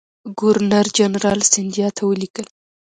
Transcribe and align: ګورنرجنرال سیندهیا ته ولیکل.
ګورنرجنرال 0.39 1.39
سیندهیا 1.53 1.89
ته 1.95 2.01
ولیکل. 2.05 2.45